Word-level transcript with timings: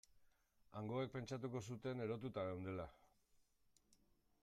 Hangoek 0.79 1.13
pentsatuko 1.17 1.63
zuten 1.73 2.03
erotuta 2.07 2.49
geundela. 2.51 2.89